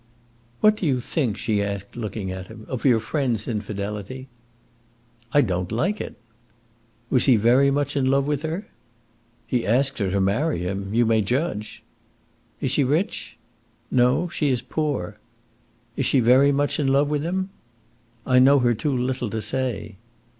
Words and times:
"What 0.61 0.77
do 0.77 0.87
you 0.87 0.99
think," 0.99 1.37
she 1.37 1.61
asked, 1.61 1.95
looking 1.95 2.31
at 2.31 2.47
him, 2.47 2.65
"of 2.67 2.85
your 2.85 2.99
friend's 2.99 3.47
infidelity?" 3.47 4.29
"I 5.31 5.41
don't 5.41 5.71
like 5.71 6.01
it." 6.01 6.15
"Was 7.11 7.25
he 7.25 7.35
very 7.35 7.69
much 7.69 7.95
in 7.95 8.09
love 8.09 8.25
with 8.25 8.41
her?" 8.41 8.67
"He 9.45 9.63
asked 9.63 9.99
her 9.99 10.09
to 10.09 10.19
marry 10.19 10.57
him. 10.57 10.91
You 10.91 11.05
may 11.05 11.21
judge." 11.21 11.83
"Is 12.59 12.71
she 12.71 12.83
rich?" 12.83 13.37
"No, 13.91 14.27
she 14.27 14.49
is 14.49 14.63
poor." 14.63 15.19
"Is 15.95 16.07
she 16.07 16.19
very 16.19 16.51
much 16.51 16.79
in 16.79 16.87
love 16.87 17.11
with 17.11 17.21
him?" 17.21 17.51
"I 18.25 18.39
know 18.39 18.57
her 18.57 18.73
too 18.73 18.97
little 18.97 19.29
to 19.29 19.39
say." 19.39 19.97